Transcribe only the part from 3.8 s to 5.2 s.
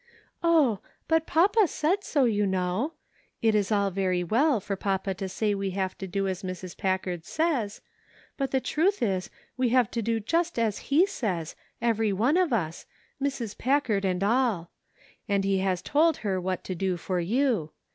very well for papa